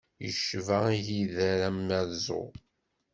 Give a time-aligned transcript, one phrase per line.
[0.25, 2.45] Yecba igider amerẓu.